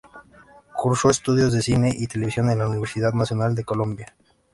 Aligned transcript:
Cursó 0.75 1.11
estudios 1.11 1.53
de 1.53 1.61
cine 1.61 1.93
y 1.95 2.07
televisión 2.07 2.49
en 2.49 2.57
la 2.57 2.67
Universidad 2.67 3.13
Nacional 3.13 3.53
de 3.53 3.63
Colombia. 3.65 4.15